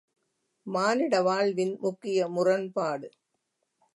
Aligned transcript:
மானிட 0.67 1.21
வாழ்வின் 1.21 1.77
முக்கிய 1.81 2.27
முரண்பாடு... 2.27 3.09